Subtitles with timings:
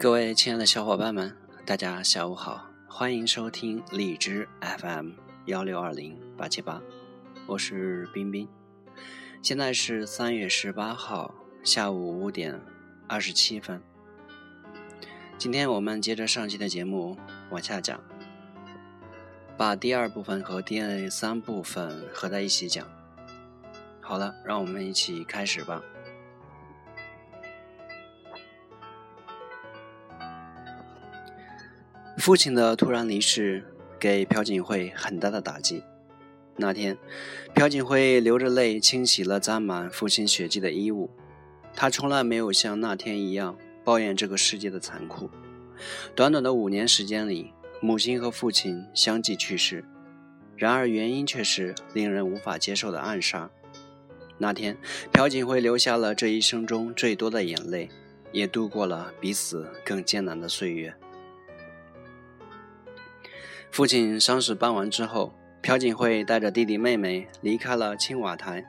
[0.00, 5.10] 各位亲爱的小伙伴们，大家下午好，欢迎收听荔枝 FM
[5.46, 6.80] 幺六二零八七八，
[7.48, 8.48] 我是冰冰。
[9.42, 11.34] 现在是三月十八号
[11.64, 12.60] 下午五点
[13.08, 13.82] 二十七分。
[15.36, 17.18] 今天我们接着上期的节目
[17.50, 18.00] 往下讲，
[19.56, 22.86] 把第二部分和第三部分合在一起讲。
[24.00, 25.82] 好了，让我们一起开始吧。
[32.18, 33.64] 父亲的突然离世
[33.98, 35.84] 给朴槿惠很大的打击。
[36.56, 36.98] 那天，
[37.54, 41.08] 朴槿惠流着泪清洗了沾满父亲血迹的衣物。
[41.76, 45.30] 她从来没有像那天一样抱怨这个世界的残酷。
[46.16, 49.84] 短短的五年时间里，母亲和父亲相继去世，
[50.56, 53.48] 然而原因却是令人无法接受的暗杀。
[54.38, 54.76] 那天，
[55.12, 57.88] 朴槿惠流下了这一生中最多的眼泪，
[58.32, 60.92] 也度过了比死更艰难的岁月。
[63.70, 68.64] 父亲丧事办完之后，朴槿惠带着弟弟妹妹离开了青瓦台，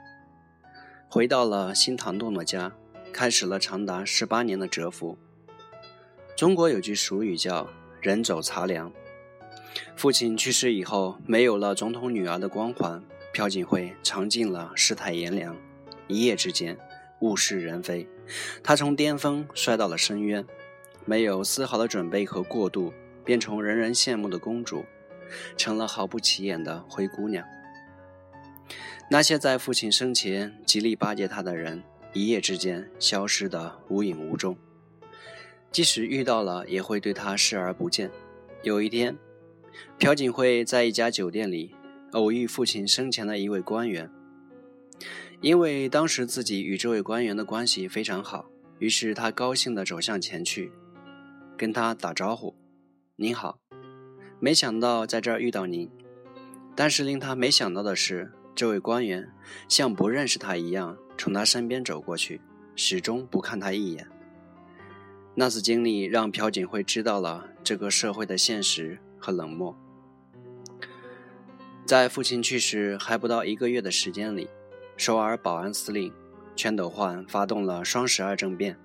[1.09, 2.71] 回到了新堂洞的家，
[3.11, 5.17] 开始了长达十八年的蛰伏。
[6.35, 7.67] 中国有句俗语叫
[8.01, 8.91] “人走茶凉”。
[9.95, 13.03] 父亲去世以后，没有了总统女儿的光环，
[13.33, 15.55] 朴槿惠尝尽了世态炎凉。
[16.07, 16.77] 一夜之间，
[17.21, 18.07] 物是人非，
[18.63, 20.45] 她从巅峰摔到了深渊，
[21.05, 22.93] 没有丝毫的准备和过渡。
[23.29, 24.83] 变成人人羡慕的公主，
[25.55, 27.45] 成了毫不起眼的灰姑娘。
[29.07, 34.57] 那些在父亲生前极力巴结她的人，一夜之间消失得无影无踪。
[35.69, 38.09] 即使遇到了，也会对她视而不见。
[38.63, 39.15] 有一天，
[39.99, 41.75] 朴槿惠在一家酒店里
[42.13, 44.09] 偶遇父亲生前的一位官员，
[45.39, 50.71] 因为当时自己与这位官员的关系非常好，于是他高兴地走向前去，
[51.55, 52.55] 跟他打招呼。
[53.21, 53.59] 您好，
[54.39, 55.91] 没想到在这儿遇到您。
[56.73, 59.29] 但是令他没想到的是，这位官员
[59.67, 62.39] 像不认识他一样，从他身边走过去，
[62.77, 64.07] 始终不看他一眼。
[65.35, 69.77] 那次经历让朴槿惠知道了这个社会的现实和冷漠。
[71.85, 74.47] 在父亲去世还不到一个月的时间里，
[74.95, 76.13] 首尔保安司令
[76.55, 78.79] 全斗焕发动了双十二政变，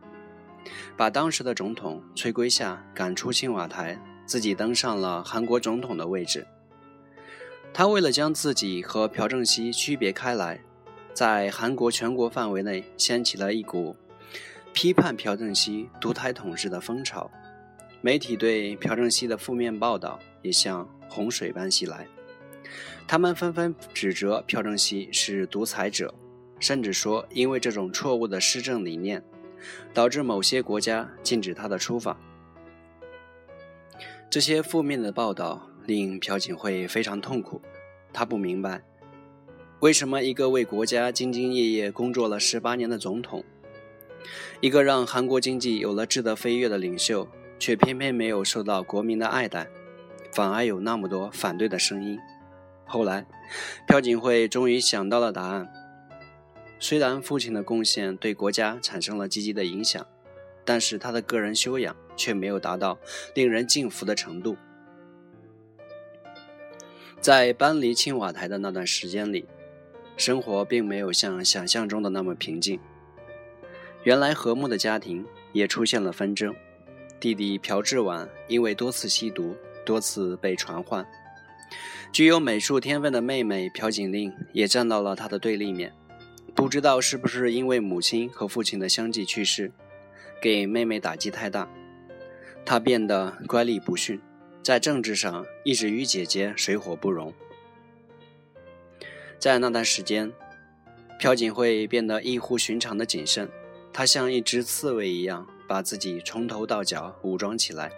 [0.97, 3.97] 把当时的总统崔圭夏赶出青瓦台。
[4.27, 6.47] 自己登上了韩国总统的位置。
[7.73, 10.61] 他为了将自己和朴正熙区别开来，
[11.12, 13.97] 在韩国全国范围内掀起了一股
[14.73, 17.31] 批判朴正熙独裁统治的风潮。
[18.01, 22.06] 媒体对朴正熙的负面报道也像洪水般袭来，
[23.09, 26.15] 他们纷纷指责朴正熙是独裁者，
[26.61, 29.23] 甚至说因为这种错误的施政理念，
[29.93, 32.17] 导致某些国家禁止他的出访。
[34.31, 37.62] 这些负面的报道令朴槿惠非常痛苦。
[38.12, 38.83] 他不明白，
[39.81, 43.45] 为什么一个为国家兢兢业业工作了十八年的总统，
[44.61, 49.69] 一个让韩国经济有了质的飞跃的领袖，却偏偏没有受到国民的爱戴，
[50.33, 52.19] 反而有那么多反对的声音。
[52.85, 53.27] 后来，
[53.87, 55.69] 朴槿惠终于想到了答案。
[56.81, 60.05] 虽然父亲的贡献对国家产生了积极的影响。
[60.67, 62.98] 但是他的个人修养却没有达到
[63.34, 64.56] 令人敬服的程度。
[67.20, 69.47] 在搬离青瓦台的那段时间里，
[70.16, 72.78] 生活并没有像想象中的那么平静。
[74.02, 76.54] 原来和睦的家庭也出现了纷争。
[77.19, 81.06] 弟弟朴智婉因为多次吸毒，多次被传唤。
[82.12, 85.94] 具有美术天分的妹妹朴槿令也站到了他的对立面。
[86.54, 89.72] 不知道是不是因为母亲和父亲的相继去世。
[90.42, 91.66] 给妹妹打击太大，
[92.64, 94.20] 他变得乖戾不驯，
[94.62, 97.32] 在政治上一直与姐姐水火不容。
[99.38, 100.32] 在那段时间，
[101.20, 103.50] 朴槿惠变得异乎寻常的谨慎，
[103.93, 107.93] 她像一只刺猬一样把自己从头到脚武装起来。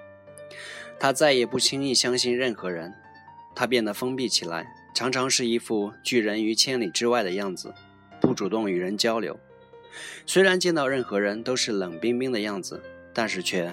[0.98, 2.92] 她再也不轻易相信任何人，
[3.54, 7.72] 她变得封闭起来，常常是一副拒人于千里之外的样子，
[8.20, 9.38] 不主动与人交流。
[10.26, 12.82] 虽然见到任何人都是冷冰冰的样子，
[13.14, 13.72] 但是却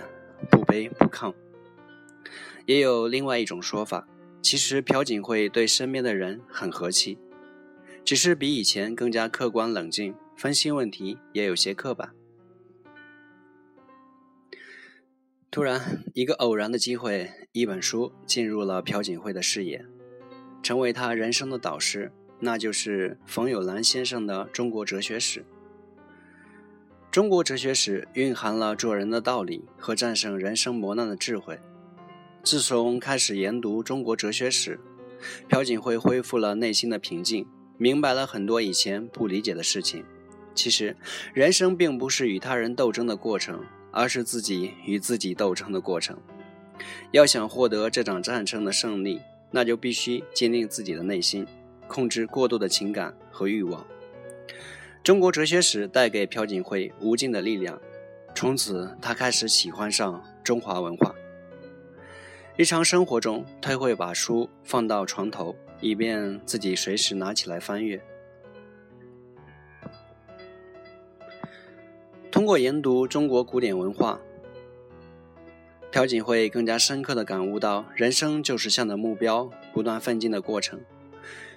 [0.49, 1.33] 不卑不亢。
[2.65, 4.07] 也有另外一种说法，
[4.41, 7.17] 其实朴槿惠对身边的人很和气，
[8.05, 12.13] 只是比以前更加客观冷静，分析问题也有些刻板。
[15.51, 19.85] 突然，一个偶然的机会，一本书进入了朴槿惠的视野，
[20.63, 25.41] 成为他人生的导师，那就是冯友兰先生的《中国哲学史》。
[27.13, 31.59] 中国哲学史蕴含了做人的道理和战胜人生磨难的智慧。
[32.41, 34.79] 自从开始研读中国哲学史，
[35.47, 37.45] 朴槿惠恢复了内心的平静，
[37.77, 40.03] 明白了很多以前不理解的事情。
[40.55, 40.97] 其实，
[41.35, 46.17] 人生并不是与他人斗争的过程，而是自己与自己斗争的过程。
[47.11, 49.21] 要想获得这场战争的胜利，
[49.51, 51.45] 那就必须坚定自己的内心，
[51.87, 53.85] 控制过度的情感和欲望。
[55.03, 57.77] 中国哲学史带给朴槿惠无尽的力量，
[58.33, 61.13] 从此他开始喜欢上中华文化。
[62.55, 68.01] 日常生活中，他会把书放到床头，以便自己随时拿起来翻阅。
[72.31, 74.21] 通过研读中国古典文化，
[75.91, 80.79] 朴槿惠更加深刻地感悟到，人生就是向着目标不断奋进的过程。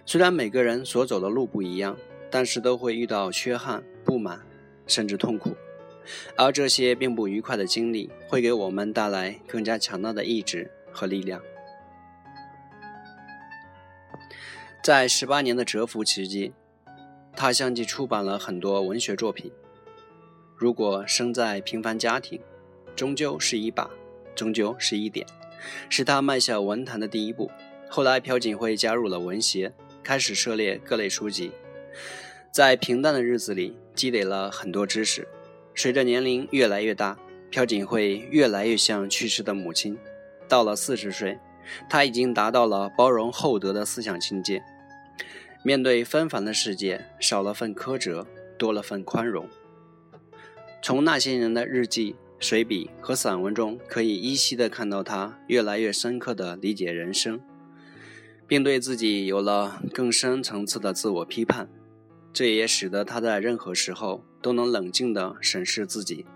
[0.04, 1.96] 虽然每个人所走的路不一样。
[2.30, 4.40] 但是都会遇到缺憾、不满，
[4.86, 5.56] 甚至痛苦，
[6.36, 11.40] 而这些并不愉快的经历会给我们带来更加强大的意志和力量。
[14.82, 16.52] 在十八年的蛰伏期间，
[17.34, 19.50] 他相继出版了很多文学作品。
[20.56, 22.40] 如果生在平凡家庭，
[22.94, 23.90] 终究是一把，
[24.34, 25.26] 终究是一点，
[25.88, 27.50] 是他迈向文坛的第一步。
[27.88, 31.50] 后来，朴槿惠加入了文协，开始涉猎各类书籍。
[32.50, 35.26] 在平淡的日子里，积累了很多知识。
[35.74, 37.18] 随着年龄越来越大，
[37.50, 39.98] 朴槿惠越来越像去世的母亲。
[40.48, 41.38] 到了四十岁，
[41.88, 44.62] 他已经达到了包容厚德的思想境界。
[45.62, 48.26] 面对纷繁的世界，少了份苛责，
[48.56, 49.48] 多了份宽容。
[50.82, 57.40] 从那些人的日记、随笔和散文中，可以依稀地看到他越来越深刻地理解人生。
[58.48, 61.68] 并对自己有了更深层次的自我批判，
[62.36, 66.26] 这也使得他在任何时候都能冷静地审视自己。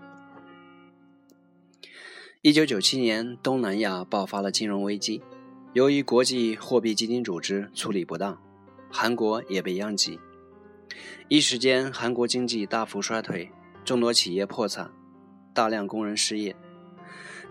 [2.41, 5.21] 一九九七年，东南亚爆发了金融危机，
[5.73, 8.41] 由于国际货币基金组织处理不当，
[8.89, 10.19] 韩国也被殃及，
[11.27, 13.51] 一时间韩国经济大幅衰退，
[13.85, 14.91] 众多企业破产，
[15.53, 16.55] 大量工人失业，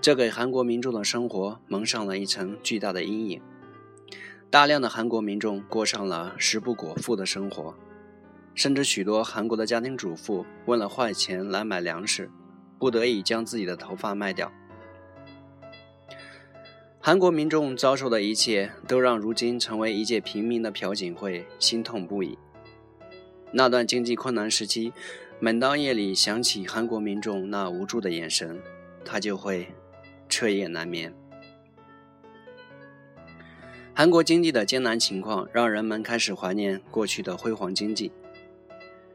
[0.00, 3.40] 这给韩国民众的生活蒙上了一层巨大的阴影。
[4.50, 7.76] 大量的韩国民众过上了食不果腹的生活，
[8.60, 12.30] 甚至许多韩国的家庭主妇为了换钱来买粮食，
[12.78, 14.52] 不得已将自己的头发卖掉。
[17.00, 22.36] 韩国民众遭受的一切，都让如今成为一介平民的朴槿惠心痛不已。
[23.50, 24.92] 那段经济困难时期，
[25.38, 28.60] 每当夜里想起韩国民众那无助的眼神，
[29.02, 29.68] 他就会
[30.28, 31.14] 彻夜难眠。
[33.94, 38.12] 韩国经济的艰难情况，让人们开始怀念过去的辉煌经济。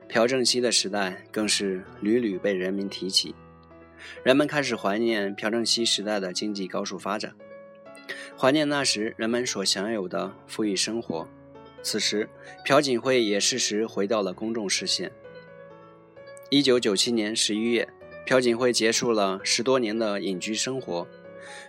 [0.07, 3.35] 朴正熙的时代更是屡屡被人民提起，
[4.23, 7.33] 人们开始怀念朴正熙时代的经济高速发展，
[8.37, 11.27] 怀念那时人们所享有的富裕生活。
[11.81, 12.29] 此时，
[12.63, 15.11] 朴槿惠也适时回到了公众视线。
[16.49, 17.87] 一九九七年十一月，
[18.25, 21.07] 朴槿惠结束了十多年的隐居生活，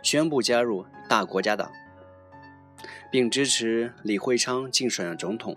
[0.03, 1.71] 宣布加入大国家党。
[3.11, 5.57] 并支持李会昌竞选总统，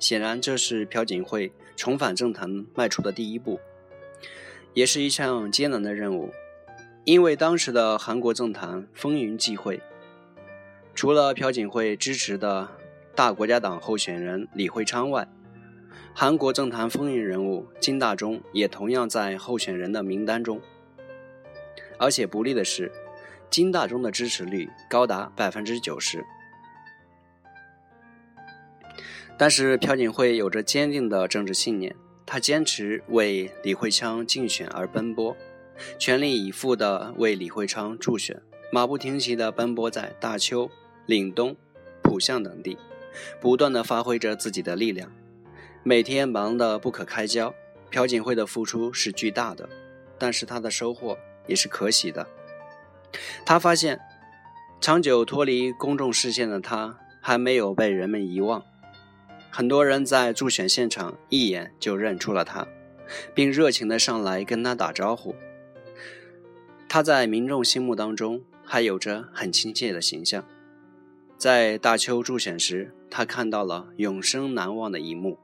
[0.00, 3.60] 显然这是朴槿惠重返政坛迈出的第一步，
[4.74, 6.32] 也是一项艰难的任务。
[7.04, 9.80] 因为当时的韩国政坛风云际会，
[10.94, 12.68] 除了朴槿惠支持的
[13.14, 15.28] 大国家党候选人李会昌外，
[16.14, 20.60] 韩国政坛风云人物金大中也同样在候选人的名单中。
[21.98, 22.90] 而且不利的是，
[23.50, 26.24] 金大中的支持率高达百分之九十。
[29.40, 35.34] 但是朴槿惠有着坚定的政治信念，他坚持为李会昌竞选而奔波，
[35.98, 40.70] 全力以赴地为李会昌助选，马不停蹄地奔波在大邱、
[41.06, 41.56] 岭东、
[42.02, 42.76] 浦项等地，
[43.40, 45.10] 不断地发挥着自己的力量，
[45.82, 47.54] 每天忙得不可开交。
[47.90, 49.66] 朴槿惠的付出是巨大的，
[50.18, 51.16] 但是他的收获
[51.46, 52.28] 也是可喜的。
[53.46, 53.98] 他发现，
[54.82, 58.62] 长久脱离公众视线的他，还没有被人们遗忘。
[59.50, 62.66] 很多人在助选现场一眼就认出了他，
[63.34, 65.34] 并热情地上来跟他打招呼。
[66.88, 70.44] 他在民众心目当中还有着很亲切的形象。
[71.36, 75.38] 在大邱助选时，他看到了永生难忘的一幕：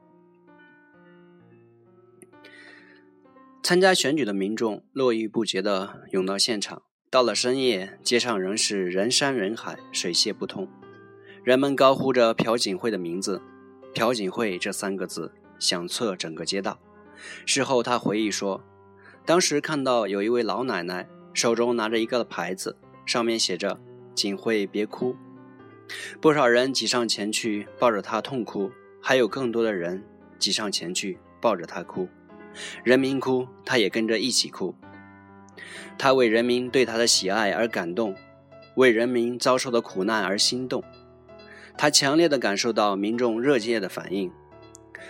[3.63, 10.69] 参加选举的民众络绎不绝地涌到现场，到了深夜，街上仍是人山人海，水泄不通，
[11.43, 13.41] 人们高呼着朴槿惠的名字。
[13.97, 16.77] 朴槿惠这三个字响彻整个街道。
[17.47, 18.63] 事后，他回忆说
[19.25, 22.77] ：“当时看到有一位老奶奶手中拿着一个牌子，
[23.07, 23.79] 上面写着
[24.13, 25.15] “槿惠别哭”，
[26.21, 30.03] 不少人挤上前去抱着她痛哭，还有更多的人
[30.37, 32.07] 挤上前去抱着她哭。
[32.83, 34.75] 人民哭，她也跟着一起哭。
[35.97, 38.15] 她为人民对她的喜爱而感动，
[38.75, 40.83] 为人民遭受的苦难而心动。
[41.77, 44.31] 他强烈地感受到民众热切的反应，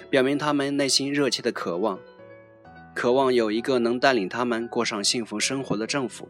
[0.10, 1.98] 表明他们内心热切的渴望，
[2.94, 6.30] 渴望有一个能带领他们过上幸福生活的政府。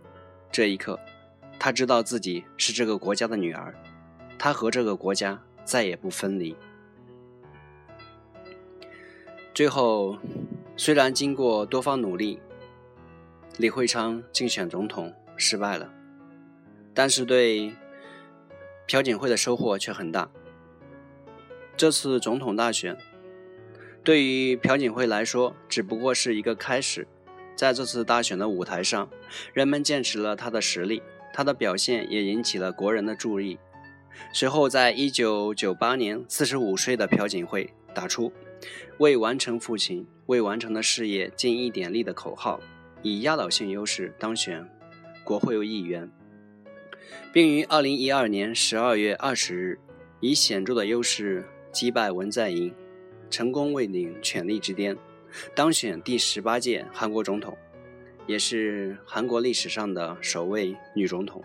[0.52, 1.00] 这一刻，
[1.58, 3.74] 他知道自己是这个国家的女儿，
[4.38, 6.56] 他和这个国家再也不分离。
[9.56, 10.18] 最后，
[10.76, 12.40] 虽然经过多方努力，
[13.58, 15.92] 李会昌竞选总统失败了，
[16.94, 17.74] 但是对
[18.88, 20.32] 朴槿惠的收获却很大。
[21.76, 22.98] 这次总统大选
[24.04, 27.06] 对于朴槿惠来说只不过是一个开始，
[27.56, 29.10] 在这次大选的舞台上，
[29.54, 31.04] 人们见识了他的实力，
[31.34, 33.60] 他的表现也引起了国人的注意。
[34.34, 38.32] 随后，在一九九八年，四十五岁的朴槿惠打出
[38.98, 42.60] “为完成父亲未完成的事业尽一点力”的口号。
[43.04, 44.68] 以压倒性优势当选
[45.24, 46.10] 国会议员，
[47.32, 49.80] 并于二零一二年十二月二十日
[50.20, 52.74] 以显著的优势击败文在寅，
[53.30, 54.98] 成功位领权力之巅，
[55.56, 57.58] 当选第十八届韩国总统，
[58.26, 61.44] 也是韩国历史上的首位女总统。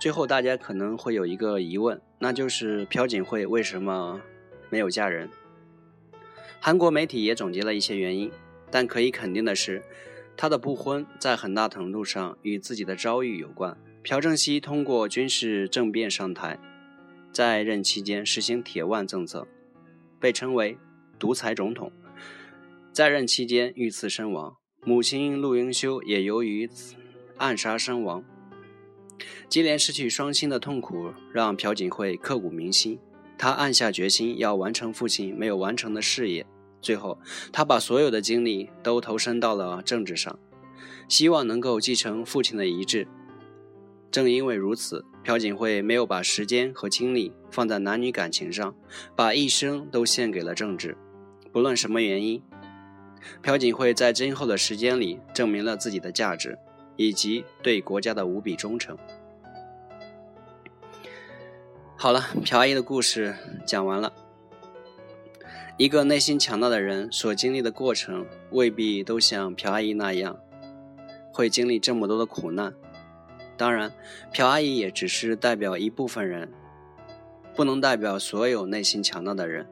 [0.00, 4.20] 最后，大家可能会有一个疑问，那就是朴槿惠为什么
[4.70, 5.28] 没有嫁人？
[6.60, 8.30] 韩国媒体也总结了一些原因。
[8.70, 9.80] 但可以肯定的是，
[10.36, 13.76] 他的不婚在很大程度上与自己的遭遇有关。
[14.02, 16.58] 朴正熙通过军事政变上台，
[17.32, 19.46] 在任期间实行铁腕政策，
[20.20, 20.76] 被称为
[21.18, 21.90] “独裁总统”。
[22.92, 26.68] 在任期间遇刺身亡，母亲陆英修也由于
[27.38, 28.22] 暗杀身亡。
[29.48, 32.98] 接连失去双亲的痛苦让朴槿惠刻骨铭心，
[33.38, 36.44] 他暗下决心要完成父亲没有完成的事业。
[36.84, 37.18] 最后，
[37.50, 40.38] 他把所有的精力都投身到了政治上，
[41.08, 43.08] 希望能够继承父亲的遗志。
[44.10, 48.74] 正因为如此，朴槿惠没有把时间和精力放在男女感情上，
[49.16, 50.96] 把一生都献给了政治。
[51.50, 52.42] 不论什么原因，
[53.42, 56.58] 朴槿惠在今后的时间里证明了自己的价值，
[56.96, 58.96] 以及对国家的无比忠诚。
[61.96, 63.34] 好了，朴阿姨的故事
[63.66, 64.12] 讲完了。
[65.76, 70.38] 一个内心强大的人所经历的过程，未必都像朴阿姨那样，
[71.32, 72.72] 会经历这么多的苦难。
[73.56, 73.92] 当然，
[74.32, 76.48] 朴阿姨也只是代表一部分人，
[77.56, 79.66] 不能代表所有内心强大的人。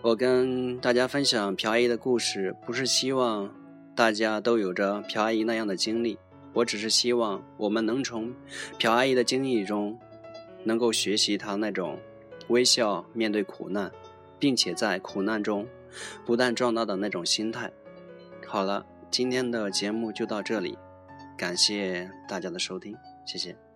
[0.00, 3.54] 我跟大家分享朴阿姨的故事，不是希望
[3.94, 6.18] 大家都有着朴阿姨那样的经历，
[6.54, 8.32] 我只是希望我们能从
[8.78, 9.98] 朴阿姨的经历中，
[10.64, 11.98] 能够学习她那种。
[12.50, 13.90] 微笑面对苦难，
[14.38, 15.66] 并且在苦难中
[16.26, 17.72] 不断壮大的那种心态。
[18.46, 20.76] 好了，今天的节目就到这里，
[21.38, 23.69] 感谢大家的收听，谢谢。